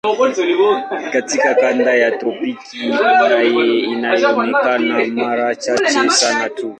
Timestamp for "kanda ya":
1.55-2.11